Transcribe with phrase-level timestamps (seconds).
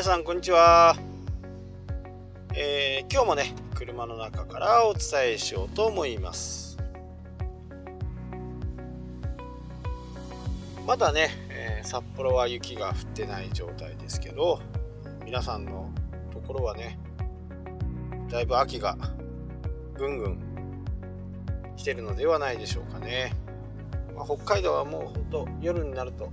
[0.00, 0.96] 皆さんこんにちは、
[2.54, 6.78] えー、今日もね車の中からお伝えしようと思います。
[10.86, 14.62] まだね、えー、札幌は雪が降ってない状態ですけど
[15.26, 15.90] 皆さんの
[16.32, 16.98] ところはね
[18.30, 18.96] だいぶ秋が
[19.98, 20.38] ぐんぐん
[21.76, 23.34] 来てるのではないでしょうかね、
[24.16, 26.30] まあ、北海道はもうほんと夜になると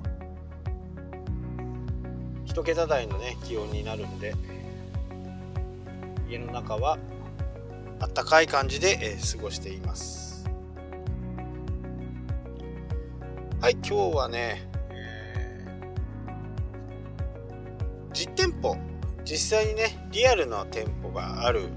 [2.47, 4.33] 1桁台のね気温になるんで
[6.29, 6.97] 家の中は
[7.99, 10.45] あったかい感じで、え、過ごしています。
[13.59, 18.77] はい今日はね、えー、実店舗。
[19.29, 21.67] 実際にねリアルな店舗がある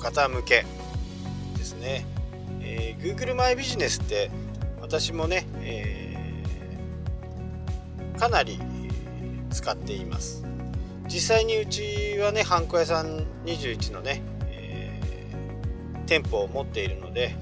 [0.00, 0.64] 方向け
[1.56, 2.04] ですね、
[2.60, 4.28] えー、Google マイビジネスって
[4.80, 8.58] 私もね、えー、かなり
[9.50, 10.44] 使っています。
[11.10, 17.34] 実際にうちはねハンコ屋さん21のね、えー、店舗を持っているので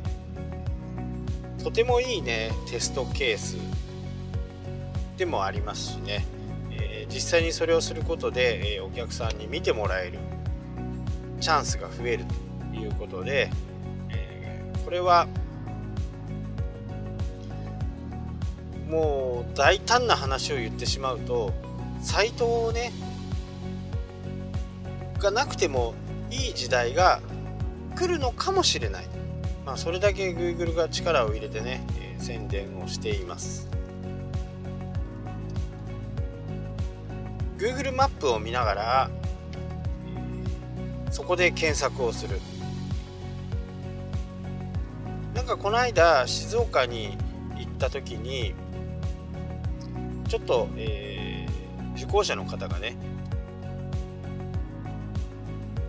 [1.62, 3.58] とてもいいねテストケース
[5.18, 6.24] でもありますしね、
[6.70, 10.18] えー、実際にそれをすることで、えー、お客さんに見てもらえる
[11.40, 12.24] チャンスが増える
[12.72, 13.50] ということで、
[14.08, 15.28] えこれは
[18.88, 21.52] もう大胆な話を言ってしまうと
[22.00, 22.92] サイトをね
[25.18, 25.94] がなくても
[26.30, 27.20] いい時代が
[27.96, 29.06] 来るのかもしれない、
[29.66, 33.68] まあ、それだけ Google が力を入れてね、えー、宣伝をしています。
[37.58, 39.10] Google マップを見ながら、
[41.10, 42.40] そこで検索をする。
[45.34, 47.18] なんかこの間静岡に
[47.56, 48.54] 行った時に
[50.28, 51.07] ちょっと、えー
[52.08, 52.96] 受講者の方がね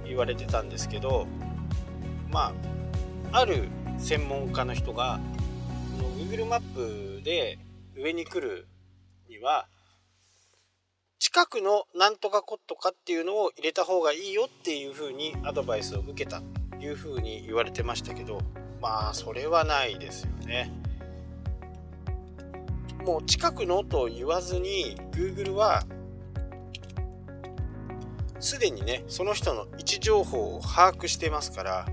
[0.05, 1.27] 言われてたんですけど
[2.29, 2.53] ま
[3.31, 5.19] あある専門家の人が
[5.97, 6.61] この Google マッ
[7.19, 7.57] プで
[7.95, 8.67] 上に来る
[9.29, 9.67] には
[11.19, 16.41] 近くのなんとかコットかっていうのを入れた方がいいよっていうふうにアドバイスを受けた
[16.71, 18.41] というふうに言われてましたけど
[18.81, 20.71] まあそれはないですよね。
[23.05, 25.83] もう近くのと言わずに Google は
[28.39, 31.85] すでにねその人の位置情報を把握してますから。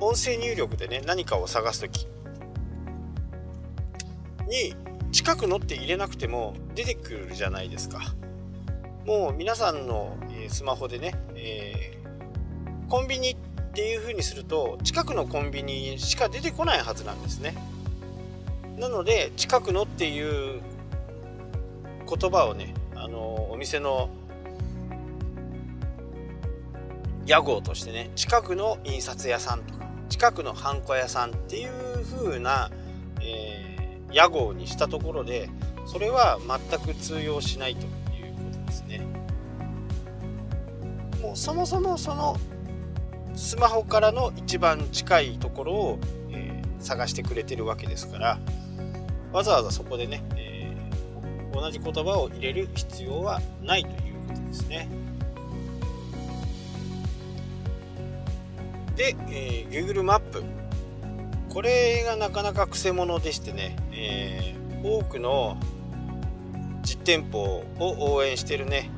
[0.00, 2.08] 音声入力でね何かを探す時。
[4.48, 4.74] に
[5.12, 8.00] 近くのって入れなくても出てくるじゃないですか。
[9.06, 10.16] もう皆さんの
[10.48, 13.36] スマホでね、えー、コンビニっ
[13.74, 17.54] ていう風にすると近くのコンビニしか出てこないはずなんですね。
[18.78, 20.60] なので近くのっていう
[22.14, 24.10] 言葉をねあのお店の
[27.24, 31.70] 屋号としてね近くの印刷屋さんとか近くのハンコ屋さんっていう
[32.04, 32.70] 風な、
[33.22, 35.48] えー、屋号にしたところで
[35.86, 39.00] それは全く通用しないということですね。
[41.22, 42.36] もうそもそもその
[43.34, 45.98] スマホからの一番近いところを、
[46.30, 48.38] えー、探してくれてるわけですから
[49.32, 50.51] わざわざそこでね、え
[51.52, 53.94] 同じ言葉を入れる必要はないという
[54.28, 54.88] ことですね。
[58.96, 60.42] で、えー、Google マップ
[61.48, 65.56] これがなかなかくせ者でしてね、えー、多くの
[66.82, 68.90] 実店舗を応援してるね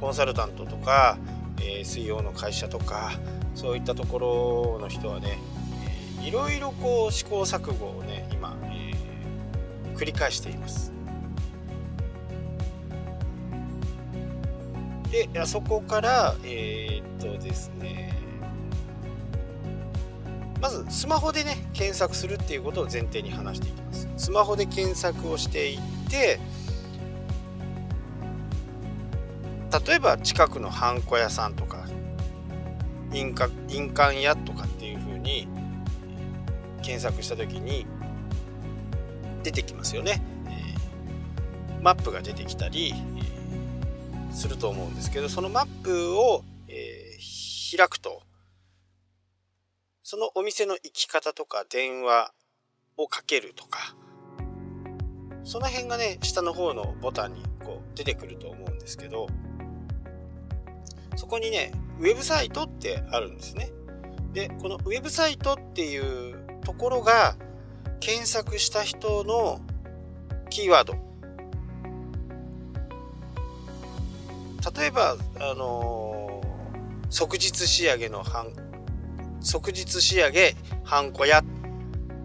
[0.00, 1.18] コンサルタントとか、
[1.58, 3.12] えー、水曜の会社とか
[3.54, 5.38] そういったところの人はね、
[6.20, 10.95] えー、いろいろこう試行錯誤をね今、えー、繰り返しています。
[15.24, 18.14] であそこからえー、っとですね
[20.60, 24.08] まずスマホでね検索するっていうことを前提に話していきます。
[24.16, 25.80] スマホで検索をしていっ
[26.10, 26.38] て
[29.86, 31.86] 例えば近くのハンコ屋さんとか
[33.12, 35.48] 印鑑印鑑屋とかっていうふうに
[36.82, 37.86] 検索した時に
[39.42, 40.22] 出てきますよね、
[41.80, 42.94] マップが出てきたり
[44.36, 48.22] すると思うんですけどそのマップを、えー、開くと
[50.02, 52.32] そのお店の行き方とか電話
[52.98, 53.96] をかけるとか
[55.42, 59.26] その辺がね下の方のボタンにこう出てくると思うんですけど
[61.16, 63.70] そこにねウェブサイトってあるんですね。
[64.34, 67.36] でこのウェブサイトっていうところが
[68.00, 69.60] 検索した人の
[70.50, 71.05] キーワード。
[74.74, 78.52] 例えばあのー、即日仕上げの半
[79.40, 81.42] 即日仕上げハンコや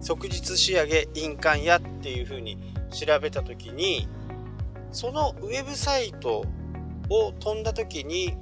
[0.00, 2.58] 即日仕上げ印鑑やっていうふうに
[2.90, 4.08] 調べた時に
[4.90, 6.44] そのウェブサイト
[7.08, 8.34] を飛んだ時に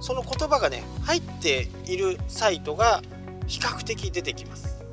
[0.00, 3.02] その言葉がね入っているサイトが
[3.46, 4.84] 比較的出てきます。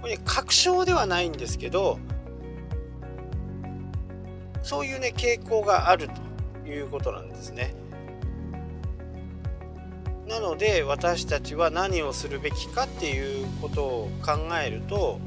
[0.00, 1.98] これ、ね、確証ではないんですけど
[4.62, 6.08] そういうね傾向がある
[6.64, 7.74] ということなんですね
[10.28, 14.32] なので私たちは何をするべきかっていうことを考
[14.64, 15.20] えると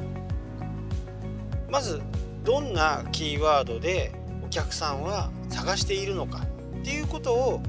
[1.69, 2.01] まず
[2.43, 6.43] どんなキーワードでお客さんは探しているのか
[6.79, 7.61] っていうことを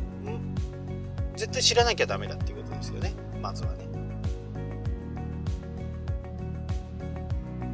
[1.35, 3.13] 絶対知らなきゃダメだっていうことですよね
[3.43, 3.87] まずはね。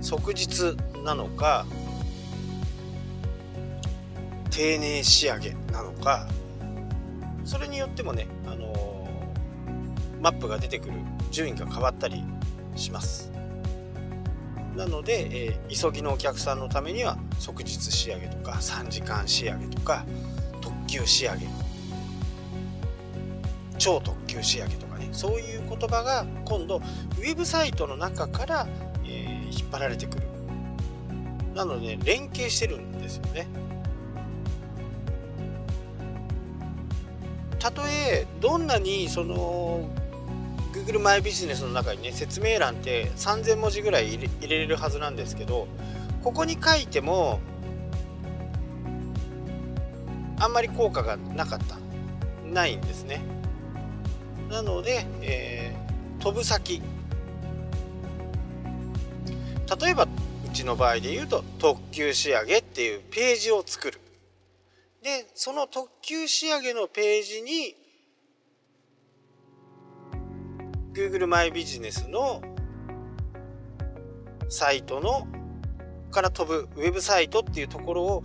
[0.00, 1.64] 即日なのか
[4.52, 6.28] 丁寧仕上げなのか
[7.44, 10.92] それによってもね、あのー、マップが出てくる
[11.30, 12.22] 順位が変わったり
[12.76, 13.32] します。
[14.76, 20.04] なので、えー、急ぎのお客さんのためには即日仕上げとか3時間仕上げとか
[20.60, 21.46] 特急仕上げ
[23.78, 28.66] 超特急仕上げとかねそういう言葉が今度ウェブサイトの中から、
[29.04, 30.26] えー、引っ張られてくる。
[31.54, 33.46] なのでね連携してるんですよね。
[37.62, 39.88] たとえどんなにその
[40.72, 45.68] Google マイビジネスの中にね説明欄って3000文字ぐらい入れれるはずなんですけど
[46.24, 47.38] ここに書いても
[50.40, 51.76] あんまり効果がなかった。
[52.52, 53.22] ないんですね。
[54.50, 56.82] なので、えー、飛ぶ先。
[59.80, 60.08] 例えばう
[60.52, 64.01] ちの場合で言うと特急仕上げっていうページを作る。
[65.02, 67.74] でその特急仕上げのページに
[70.92, 72.40] Google マイビジネスの
[74.48, 75.26] サイトの
[76.12, 78.22] から飛ぶウェブサイトっていうところを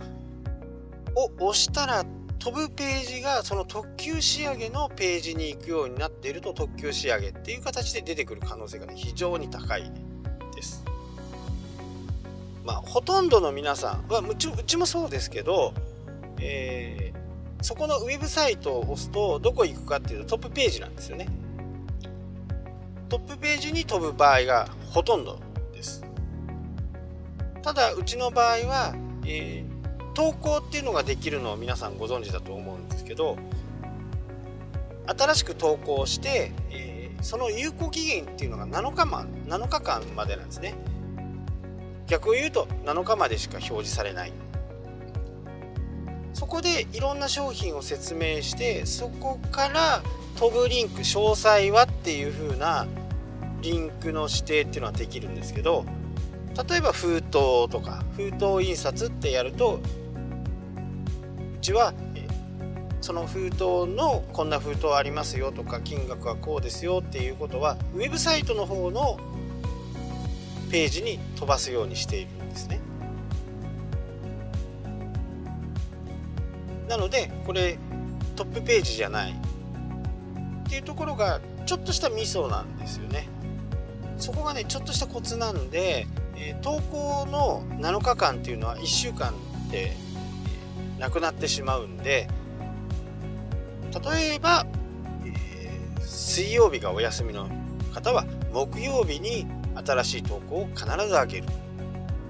[1.16, 2.04] を押したら
[2.38, 9.90] 飛ぶページがその特急仕上げのページに行くようになっていると特急仕上げっていう形で出てくる可能性が、ね、非常に高い
[10.54, 10.84] です。
[12.64, 15.74] まあほとんどの皆さんはうちうちもそうですけど
[16.40, 21.28] えー、そこのウェブサイトを押すとどこ行くかっていうとトップページなんですよね。
[23.08, 25.38] トップページに飛ぶ場合がほとんど
[25.72, 26.04] です。
[27.62, 28.94] ただうちの場合は、
[29.24, 33.36] えー、投稿っていうのができるのを皆さんご存知だと思うんですけど
[35.06, 40.74] 新しく投稿して、えー、その有効期限っていうのが7日間7日間までなんですね。
[42.06, 44.32] 逆を言うと7日までしか表示されない。
[46.38, 50.02] そこでいろんな商品を説明してそこから
[50.38, 52.86] 飛ぶリンク詳細はっていう風な
[53.60, 55.84] リンクの指定っていうのはできるんですけど
[56.70, 59.80] 例えば封筒とか封筒印刷ってやると
[61.56, 61.92] うちは
[63.00, 69.18] その封筒のこんな封筒ありますよとか金額はこうですよっていうことはウェブサイトの方の
[70.70, 72.87] ページに飛ばすようにしているんですね。
[76.98, 77.78] のでこれ
[78.36, 79.32] トップページじゃない。
[79.32, 83.26] っていうところがちょっとしたミソなんですよね。
[84.18, 89.32] そこがねちょっとしたコツなんで、えー、投稿の7日間っていうのは1週間
[89.70, 92.28] で、えー、なくなってしまうんで
[94.10, 94.66] 例えば、
[95.24, 97.48] えー、水曜日がお休みの
[97.94, 99.46] 方は木曜日に
[99.86, 101.44] 新しい投稿を必ず上げる。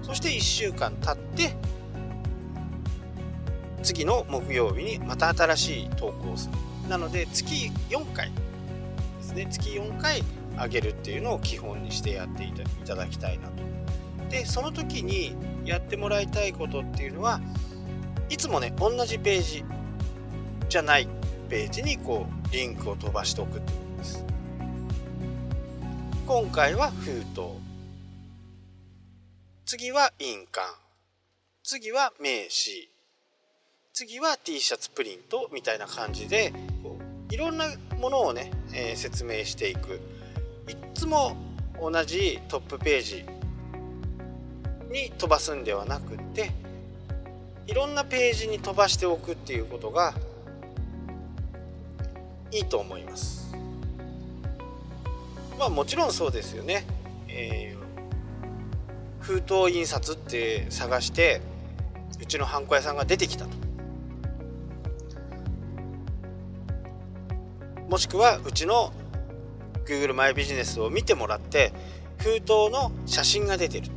[0.03, 1.55] そして1週間経って
[3.89, 6.89] 次の木曜日にまた新しい投稿をする。
[6.89, 8.29] なので月4回
[9.17, 9.47] ですね。
[9.49, 10.21] 月4回
[10.55, 12.53] 上げるっていうのを基本にしてやってい
[12.85, 13.63] ただきたいなと。
[14.29, 17.41] でその時にやってもらいたいことっていうのは
[18.29, 19.65] いつもね同じページ
[20.69, 21.07] じゃない
[21.49, 24.23] ページにこうリンクを飛ばしておくってことです。
[26.27, 27.41] 今回は封筒。
[29.65, 30.75] 次は印鑑。
[31.63, 32.98] 次は名刺。
[33.99, 37.33] 次は T シャツプリントみたいな感じでこう。
[37.33, 37.65] いろんな
[37.99, 39.99] ものをね、えー、説明していく。
[40.69, 41.35] いつも
[41.81, 43.25] 同じトップページ
[44.89, 46.49] に飛ばすんではなくって
[47.67, 50.13] いろんなページに飛ばしておくっていうことが
[52.53, 53.53] いいと思います。
[55.59, 56.85] まあもちろんそうですよね、
[57.27, 57.75] え
[59.19, 61.41] 封筒印刷って探して
[62.21, 63.68] うちのハンコ屋さんが出てきたと
[67.89, 68.93] もしくはうちの
[69.85, 71.73] Google マイビジネスを見てもらって
[72.17, 73.87] 封筒の写真が出てる。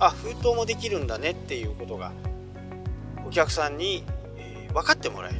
[0.00, 2.12] あ封筒もできるんだねっていうことが
[3.26, 4.04] お客さんに、
[4.38, 5.38] えー、分かってもらえる。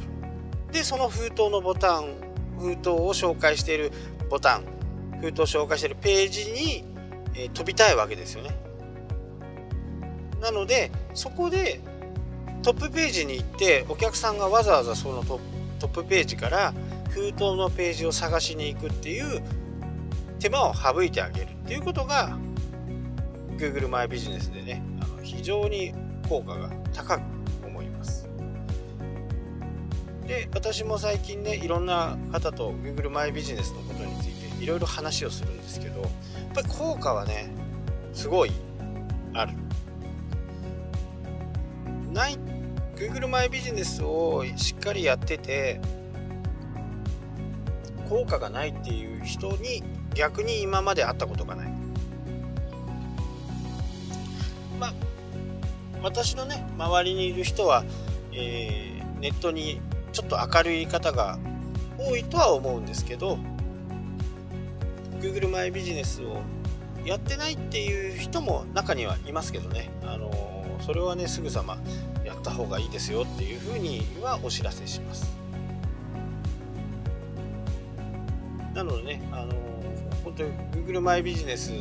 [0.71, 2.13] でその封筒のボタン
[2.59, 3.91] 封筒を紹介している
[4.29, 4.63] ボタン
[5.19, 6.85] 封筒を紹介しているページに、
[7.33, 8.55] えー、飛びたいわけですよね。
[10.39, 11.81] なのでそこで
[12.61, 15.39] トップページに行ってお客さんがわざわざそのト
[15.79, 16.73] ップページから
[17.09, 19.41] 封筒のページを探しに行くっていう
[20.39, 22.37] 手間を省いてあげるっていうことが
[23.57, 25.93] Google マイビジネスでねあの非常に
[26.27, 27.21] 効果が高く
[27.65, 28.29] 思います。
[30.27, 36.11] で私も最近ねいろんな方と Google マイビジネスのことについていろいろ話をするんですけどやっ
[36.53, 37.49] ぱり効果はね
[38.13, 38.51] すごい
[39.33, 39.53] ある。
[42.11, 42.37] ない
[42.95, 45.81] Google マイビジネスをしっかりやってて
[48.09, 49.83] 効果がないっていう人に
[50.13, 51.67] 逆に今まで会ったことがない。
[54.79, 54.93] まあ
[56.03, 57.83] 私のね周りにいる人は、
[58.31, 59.81] えー、ネットに
[60.11, 61.39] ちょっと明るい方が
[61.97, 63.37] 多いとは思うんですけど
[65.19, 66.41] Google マイビジネスを
[67.05, 71.77] やってないっていう人も中にはいますけどね、あのー、それはねすぐさま
[72.23, 75.34] やった方がいいですよっていうふうにはお知らせします。
[78.75, 79.53] なのでね、あの、
[80.23, 81.71] 本当に Google マイビジネス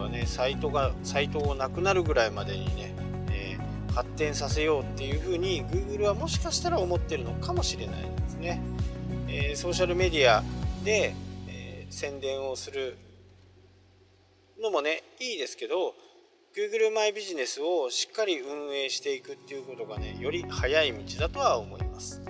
[0.00, 2.94] はねサイトがサイトがなくなるぐらいまでにね、
[3.30, 8.62] えー、発展させようっていうふうに Google はもしかしたら思ってるのかもしれないですね、
[9.28, 10.42] えー、ソーシャルメディア
[10.84, 11.14] で、
[11.48, 12.96] え宣伝をする
[14.62, 15.94] のもねいいですけど
[16.56, 22.29] Google マイビジネスをしっかり運営していくっていうことがねより早い道だとは思います。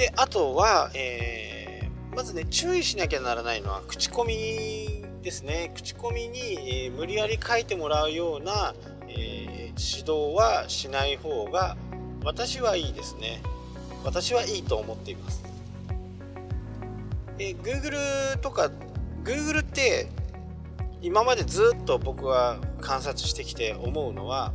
[0.00, 5.72] であとは、えー、まずね注意しなきゃならないのは口コミですね。
[5.74, 6.38] 口コミに、
[6.86, 8.72] えー、無理やり書いてもらうような、
[9.08, 11.76] えー、指導はしない方が
[12.24, 13.42] 私はいいですね。
[14.02, 15.44] 私はいいと思っています、
[17.38, 18.70] え Google とか
[19.22, 20.08] Google って
[21.02, 24.54] 今までずっと僕は観察してきて思うのは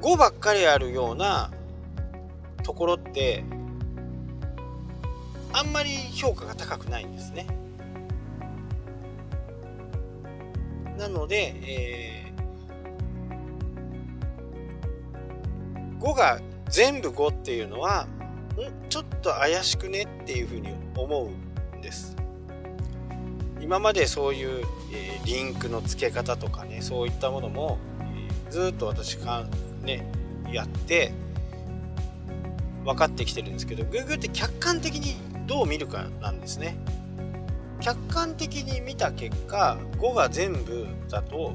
[0.00, 1.50] 5ばっかりあるような
[2.62, 3.44] ところって
[5.52, 7.46] あんまり評価が高くないんですね。
[10.96, 18.06] なので、えー、5が全部5っていうのは
[18.56, 18.88] ん？
[18.88, 22.16] ちょっと怪しくねっていうふうに思うんです。
[23.60, 29.46] 今までそういう、えー、リンクの付け方とかねそういったものも、えー、ずっと私が
[29.82, 30.10] ね
[30.52, 31.12] やって
[32.84, 36.76] 分かってきてるんですけど Google って客観的にどう見るかなんですね
[37.80, 41.54] 客観的に見た結果5が全部だと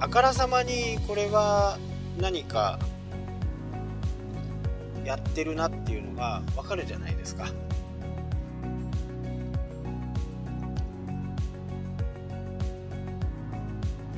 [0.00, 1.78] あからさまにこれは
[2.18, 2.78] 何か
[5.04, 7.46] やってるなっていうのが分かるじゃないですか。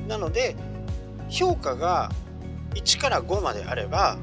[0.07, 0.55] なので
[1.29, 2.09] 評価が
[2.75, 4.17] 1から5まであれば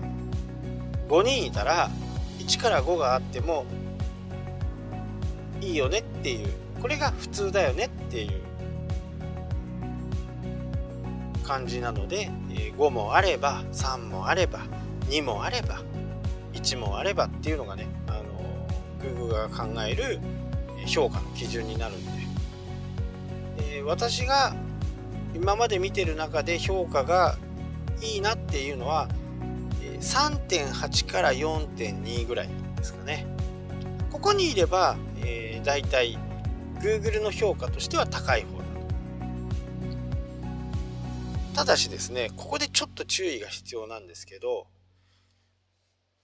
[1.08, 1.90] 5人いたら
[2.38, 3.64] 1から5があっても
[5.60, 6.48] いいよねっていう。
[6.80, 8.44] これが普通だよねっていう。
[11.44, 12.30] 感じなので
[12.76, 14.60] 5もあれば3もあれば
[15.08, 15.82] 2もあれば
[16.54, 18.66] 1もあればっていうのがねあの
[19.00, 20.18] Google が考える
[20.86, 22.12] 評価の基準になるんで、
[23.58, 24.54] え私が
[25.34, 27.36] 今まで見てる中で評価が
[28.02, 29.08] いいなっていうのは
[30.04, 33.26] 3.8から4.2ぐらいですかね
[34.12, 36.18] ここにいれば、えー、だいたい
[36.80, 38.64] Google の評価としては高い方だ
[41.54, 44.66] ただしですねここでちょっと注意が必要なんですけど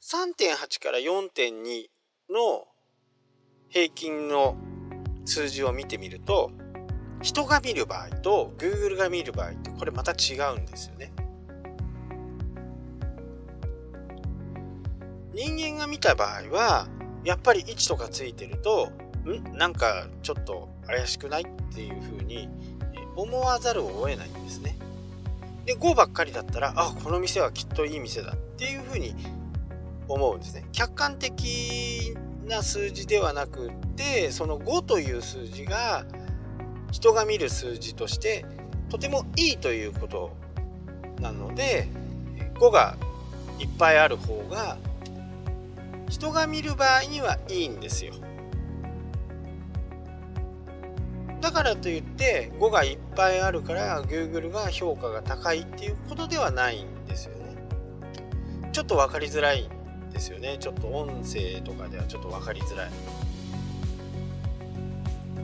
[0.03, 1.87] 3.8から4.2
[2.31, 2.67] の
[3.71, 4.57] 平均の
[5.25, 6.51] 数字を見てみると
[7.23, 11.13] 人が見る場合と Google が見る場合ってこれまた違うんですよね。
[15.41, 16.87] 人間が見た場合は
[17.25, 18.91] やっぱり位置とかついてると
[19.25, 19.57] ん？
[19.57, 22.51] なんかちょっと怪しくないっていう風に
[23.17, 24.77] 思わざるを得ないんですね。
[25.65, 29.15] で5ばっかりだったらあこの店はきっといい店だっていう風に
[30.09, 30.67] 思うんですね。
[30.73, 36.05] 客観的な数字ではなくってその5という数字が
[36.91, 38.45] 人が見る数字として
[38.91, 40.37] とてもいいということ
[41.19, 41.89] なので
[42.57, 42.99] 5が
[43.59, 44.77] いっぱいある方が
[46.11, 48.13] 人が見る場合にはいいんですよ。
[51.41, 57.57] だからといって5がいっぱいあるから Google が評価が高いっていうことではないんですよね。
[58.73, 60.59] ちょっと分かりづらいんですよね。
[60.59, 62.91] ちょっと音声とかではちょっと分かりづらい。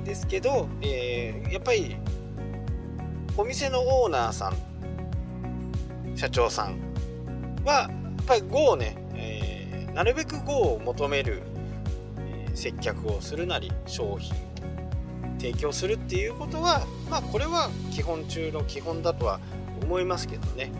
[0.04, 1.96] ですけど、えー、やっぱり
[3.36, 4.56] お店のオーナーさん
[6.16, 6.76] 社長さん
[7.64, 7.88] はや
[8.22, 8.96] っぱり5をね、
[9.96, 11.40] なるべく5を求める、
[12.54, 14.34] 接客をするなり商品
[15.38, 19.40] 提供するっていうことはまあこれは基本中の基本だとは
[19.82, 20.70] 思いますけどね。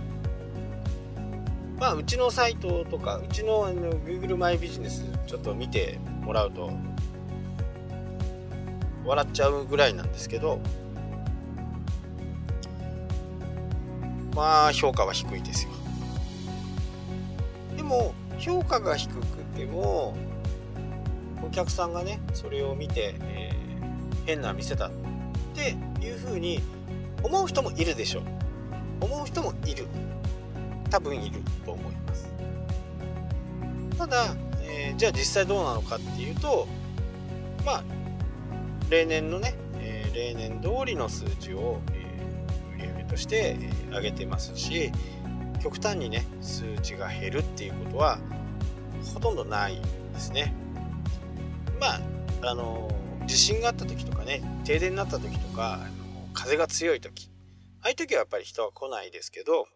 [1.78, 6.70] まあうちのサイトとかうちのあの Google マイビジネスちょっと見てもらうと
[9.06, 10.61] 笑っちゃうぐらいなんですけど
[14.35, 15.70] まあ評価は低いですよ。
[17.78, 20.16] でも評価が低くても
[21.43, 24.90] お客さんがねそれを見て、えー、変な店だっ
[25.55, 26.61] ていうふうに
[27.23, 28.25] 思う人もいるでしょう。
[29.00, 29.87] 思う人もいる。
[30.90, 32.33] 多分いると思います。
[33.99, 36.69] ただ、えー、じゃあ実際どうなのかっていうと
[37.64, 37.85] まあ
[38.90, 41.81] 例年のね、えー、例年通りの数字を
[42.78, 44.93] え売上、として、え上げてますし
[45.66, 48.20] 極端にね数値が減るっていうことは
[49.12, 49.75] ほとんどない
[50.12, 50.54] ですね。
[51.80, 52.00] まあ
[52.42, 52.88] あの
[53.26, 57.28] 地震があった時とかね停電になった時とかあの風が強い時
[57.82, 59.66] ああいう時はやっぱり人は来ないですけど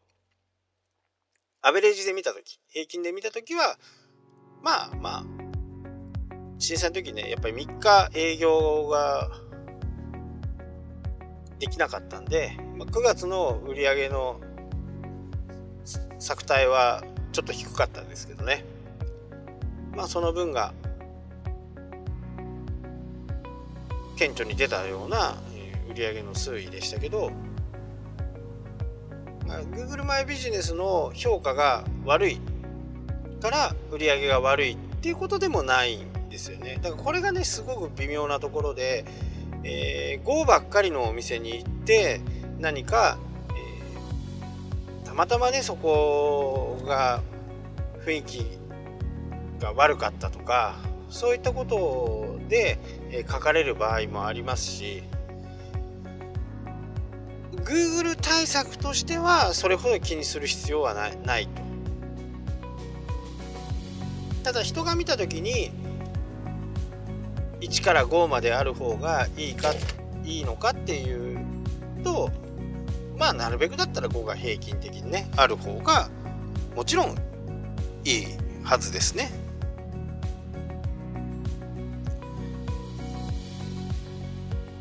[1.61, 3.77] アベレージで見た時平均で見た時は
[4.63, 5.25] まあまあ
[6.61, 9.29] 震災の時ねやっぱり3日営業が
[11.59, 14.41] できなかったんで、まあ9月の売り上げの
[16.21, 17.03] 作体は
[17.33, 18.65] ちょっと低かったんですけどね。
[19.97, 20.73] まあその分が
[24.17, 25.37] 顕著に出たような
[25.91, 27.33] 売り上げの推移でしたけど、
[29.49, 32.41] まあ、Google マイビジネスの評価が悪い
[33.41, 36.79] から売り上げが悪いっていうことでもないんですよね。
[36.83, 39.05] だからこれがねすごく微妙なところで
[39.63, 42.21] えー、GO ばっかりのお店に行って
[42.59, 43.19] 何か、
[45.21, 47.21] またまねそこが
[48.07, 48.59] 雰囲気
[49.61, 50.77] が悪かったとか
[51.11, 52.79] そういったことで、
[53.11, 55.03] え、書かれる場合もありますし
[57.53, 61.63] Google 対策としてはそれほど気にする必要はないないと。
[64.43, 65.71] ただ人が見た時に
[67.61, 69.75] 1から5まである方がいいか
[70.25, 71.39] いいのかっていう
[72.03, 72.31] と
[73.21, 76.09] まあなるべくだったら5が平均的にねある方が
[76.75, 77.15] もちろん
[78.05, 78.27] いい
[78.65, 79.31] はずですね。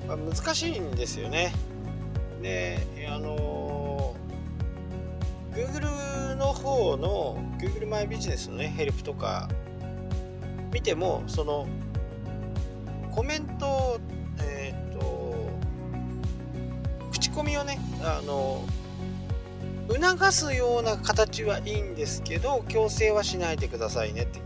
[0.07, 1.53] まあ、難しいんですよね。
[2.41, 2.79] で
[3.11, 4.15] あの
[5.53, 9.49] Google の方の Google マイビジネスのねヘルプとか
[10.71, 11.67] 見てもその
[13.11, 13.99] コメント、
[14.41, 15.49] えっ、ー、と、
[17.11, 18.63] 口コミをね、あの、
[19.87, 24.41] 促すような形はいいんですけど、強制はしないでくださいねって、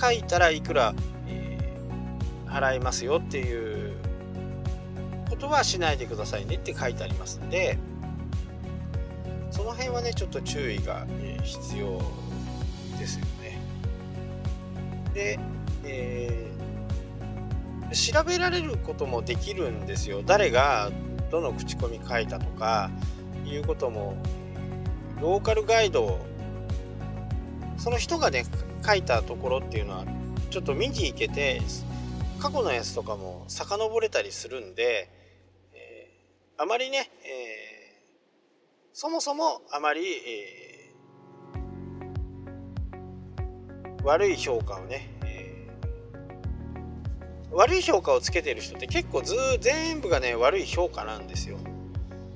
[0.00, 0.94] 書いたらいくら、
[1.26, 3.96] えー、払いますよっていう
[5.30, 7.78] ことはしないでくださいねって書いてありますんで、
[9.50, 12.02] その辺はね、ちょっと注意が、えー、必要
[12.98, 13.58] ですよね。
[15.14, 15.38] で、
[15.84, 16.54] えー
[17.94, 20.90] 調べられることもできるんですよ誰が
[21.30, 22.90] どの口コミ書いたとか
[23.46, 24.16] いうことも
[25.20, 26.18] ローカルガイド
[27.76, 28.44] その人がね
[28.84, 30.04] 書いたところっていうのは
[30.50, 31.60] ちょっと見に行けて
[32.38, 35.10] 過去のやつとかも遡れたりするんで、
[35.72, 45.08] えー、あまりね、えー、そもそもあまり、えー、悪い評価をね
[47.54, 51.56] 悪い評価をつけてる人って結構ず全部がね悪い評価なんですよ。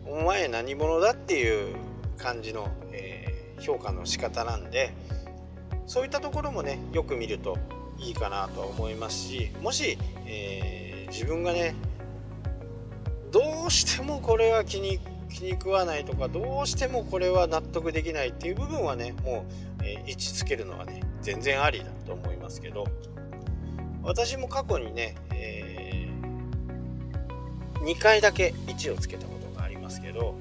[0.06, 1.76] お前何者だっていう
[2.16, 4.94] 感じの、えー、評価の仕方なんで
[5.86, 7.58] そういったところもねよく見ると
[7.98, 11.74] いいかなとは思いますしもし、えー、自分がね
[13.30, 19.44] どうしてもこれは気に気に食わないとかどうしてもこれは納得できないっていう部分はねも
[19.80, 22.86] う、えー、位置つけるのはね全然ありだと思いますけど
[24.08, 30.34] 私も過去にね、えー、2回だけ1をつけたことがありますけど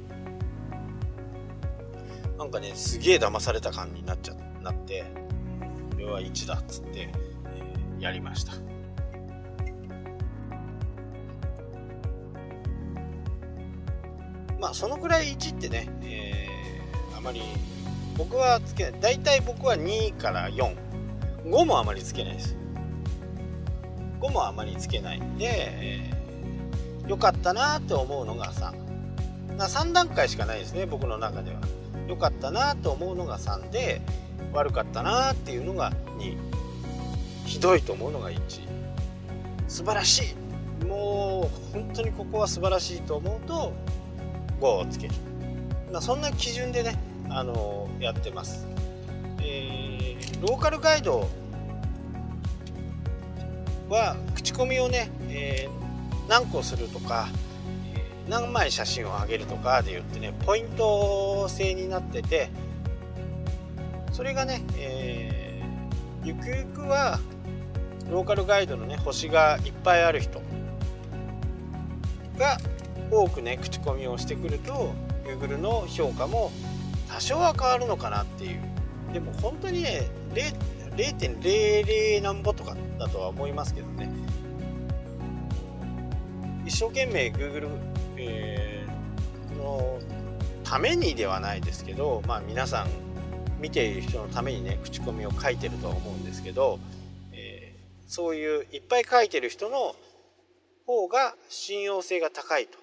[2.38, 5.04] なんかねすげえ騙された感じになっちゃなって
[5.92, 8.54] これは1だっつって、えー、やりました。
[14.62, 17.42] まあそのくらい1ってね、えー、あまり
[18.18, 19.02] 僕はつけない。
[19.02, 22.57] 大体僕は2から45もあまりつけないです。
[24.20, 28.74] 5もあまりつけないんで、えー、よかったなって思うのが3
[29.58, 31.60] 3段階しかないですね僕の中では。
[32.08, 34.02] 良かったなと思うのが3で
[34.54, 36.38] 悪かったなっていうのが2
[37.46, 38.38] ひどいと思うのが1
[39.68, 40.48] 素晴らしい。
[40.86, 43.74] もう本当にここは素晴らしいと思うと
[44.62, 45.14] 5をつける、
[45.92, 46.98] まあ、そんな基準でね、
[47.30, 48.68] あのー、やってます、
[49.42, 51.28] えー、ローカルガイド
[53.90, 57.30] は口コミをね、えー、何個するとか
[57.96, 62.50] え何枚写真を上げるとかで言ってねポイント制になってて
[64.12, 67.20] それがね、えー、ゆくゆくは
[68.10, 70.42] ローカルガイドのね星がいっぱいある人
[72.38, 72.58] が
[73.12, 74.94] 多くね口コミをしてくると
[75.26, 76.52] Google の評価も
[77.10, 78.62] 多少は変わるのかなっていう。
[79.14, 80.10] でも本当にね
[80.98, 84.12] 0.00何歩とかだとは思いますけどね
[86.66, 87.70] 一生懸命 Google
[88.18, 90.00] えー、の
[90.64, 92.88] ためにではないですけど、まあ、皆さん
[93.60, 96.80] 見ている人のためにね口コミを書いてるとは思うんですけど、
[97.32, 99.96] えー、そういういっぱい書いてる人の
[100.86, 102.78] 方が信用性が高いと。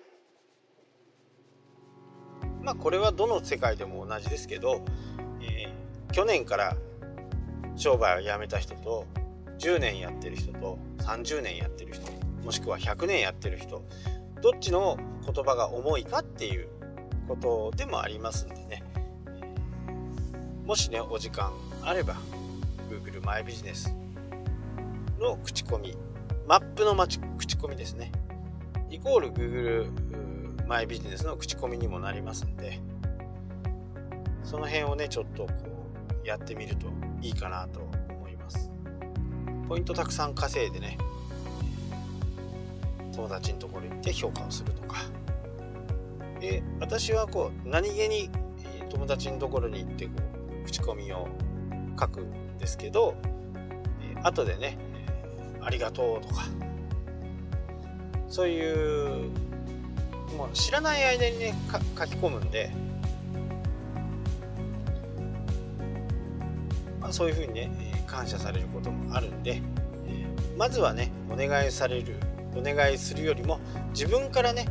[2.63, 4.81] まあこれはどの世界でも同じですけど、
[5.43, 6.77] えー、去年から
[7.77, 9.07] 商売をやめた人と
[9.59, 12.11] 10年やってる人と30年やってる人
[12.45, 13.85] もしくは100年やってる人
[14.43, 16.69] どっちの言葉が重いかっていう
[17.27, 18.83] ことでもありますんでね。
[20.67, 22.17] もしねお時間あれば
[22.91, 23.95] Google マイビジネス
[25.19, 25.97] の口コミ
[26.47, 26.95] マップの
[27.39, 28.13] 口コミですね。
[28.91, 32.81] イコール Google マイビジネスの口コミにもなりますんで
[34.43, 35.74] その辺をねちょっとこう
[36.25, 36.87] やってみると
[37.21, 38.71] いいかなと思います。
[39.69, 40.99] ポイントたくさん稼いでね
[43.15, 44.97] 友達のところに行って評価をするとか。
[46.41, 48.29] で私はこう何気に
[48.91, 50.13] 友達のところに行ってこ
[50.63, 51.29] う口コミを
[51.99, 53.15] 書くんですけど
[54.23, 54.77] 後でね
[55.63, 56.45] 「ありがとう」とか
[58.29, 59.31] そういう
[60.37, 62.73] もう知らない間にね書き込むんで、
[67.05, 67.71] まあ、そういうふうにね
[68.07, 69.61] 感謝されることもあるんで
[70.57, 72.17] まずはねお願いされる
[72.57, 74.69] お願いするよりも自分からね、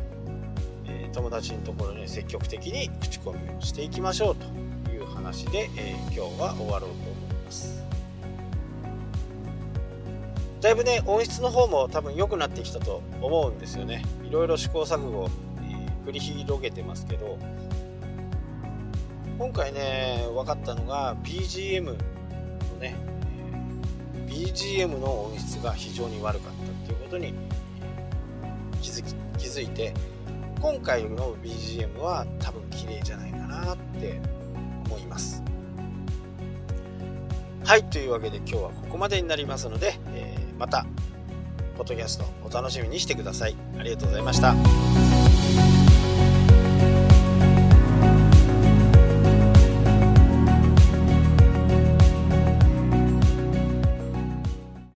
[1.12, 7.84] 友達のところに積極的に口コミをしていきましょうという話で、え今日は終わろうと思います。
[10.62, 14.02] だいぶね音質の方も多分良くなってきたと思うんですよね。
[14.24, 15.30] いろいろ試行錯誤、
[15.62, 17.38] え繰り広げてますけど
[19.38, 22.12] 今回ね分かったのが BGM
[24.34, 27.36] BGM の音質が非常に悪かったっていうことに
[28.82, 29.93] 気づき気づいて
[30.60, 34.19] 今回の BGM は多分綺麗じゃないかなって
[34.88, 35.43] 思います。
[37.63, 40.86] はいというわけで今日はここまでになりますので、えー、また
[41.78, 43.56] ポッドキャストお楽しみにしてください。
[43.80, 45.02] ありがとうございました。